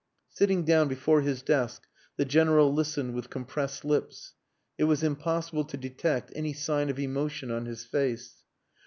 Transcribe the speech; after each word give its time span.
Sitting 0.31 0.63
down 0.65 0.87
before 0.87 1.21
his 1.21 1.43
desk 1.43 1.83
the 2.17 2.25
General 2.25 2.73
listened 2.73 3.13
with 3.13 3.29
compressed 3.29 3.85
lips. 3.85 4.33
It 4.79 4.85
was 4.85 5.03
impossible 5.03 5.65
to 5.65 5.77
detect 5.77 6.31
any 6.35 6.53
sign 6.53 6.89
of 6.89 6.97
emotion 6.97 7.51
on 7.51 7.67
his 7.67 7.85
face. 7.85 8.43